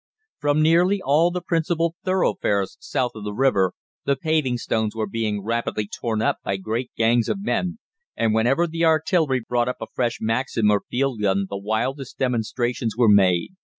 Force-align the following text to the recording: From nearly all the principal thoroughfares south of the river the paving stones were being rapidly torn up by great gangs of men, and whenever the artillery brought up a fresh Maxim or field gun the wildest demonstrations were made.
From 0.39 0.63
nearly 0.63 0.99
all 0.99 1.29
the 1.29 1.43
principal 1.43 1.93
thoroughfares 2.03 2.75
south 2.79 3.11
of 3.13 3.23
the 3.23 3.35
river 3.35 3.73
the 4.03 4.15
paving 4.15 4.57
stones 4.57 4.95
were 4.95 5.05
being 5.05 5.43
rapidly 5.43 5.87
torn 5.87 6.23
up 6.23 6.39
by 6.43 6.57
great 6.57 6.89
gangs 6.97 7.29
of 7.29 7.43
men, 7.43 7.77
and 8.17 8.33
whenever 8.33 8.65
the 8.65 8.83
artillery 8.83 9.43
brought 9.47 9.67
up 9.69 9.77
a 9.79 9.85
fresh 9.93 10.17
Maxim 10.19 10.71
or 10.71 10.81
field 10.89 11.21
gun 11.21 11.45
the 11.47 11.55
wildest 11.59 12.17
demonstrations 12.17 12.97
were 12.97 13.09
made. 13.09 13.49